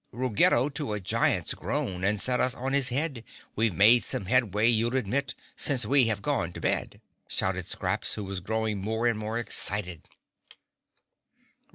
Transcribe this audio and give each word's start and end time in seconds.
"Ruggedo 0.11 0.67
to 0.69 0.93
a 0.93 0.99
giant's 0.99 1.53
grown 1.53 2.03
And 2.03 2.19
set 2.19 2.39
us 2.39 2.55
on 2.55 2.73
his 2.73 2.89
head. 2.89 3.23
We've 3.55 3.71
made 3.75 4.03
some 4.03 4.25
headway, 4.25 4.67
you'll 4.67 4.95
admit, 4.95 5.35
Since 5.55 5.85
we 5.85 6.05
have 6.05 6.23
gone 6.23 6.53
to 6.53 6.59
bed!" 6.59 7.01
—shouted 7.27 7.67
Scraps, 7.67 8.15
who 8.15 8.23
was 8.23 8.39
growing 8.39 8.79
more 8.79 9.05
and 9.05 9.19
more 9.19 9.37
excited. 9.37 10.09